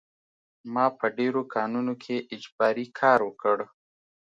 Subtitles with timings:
[0.73, 3.57] ما په ډېرو کانونو کې اجباري کار وکړ